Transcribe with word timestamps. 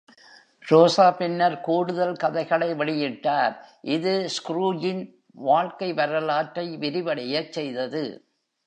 ரோசா 0.65 1.05
பின்னர் 1.17 1.57
கூடுதல் 1.61 2.15
கதைகளை 2.15 2.69
வெளியிட்டார், 2.73 3.53
இது 3.95 4.13
ஸ்க்ரூஜின் 4.37 5.03
வாழ்க்கை 5.41 5.93
வரலாற்றை 5.93 6.65
விரிவடையச் 6.77 7.51
செய்தது. 7.51 8.03